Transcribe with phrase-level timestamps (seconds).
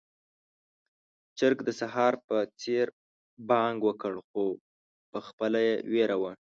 [1.37, 2.87] چرګ د سهار په څېر
[3.49, 4.43] بانګ وکړ، خو
[5.11, 6.31] پخپله يې وېره وه.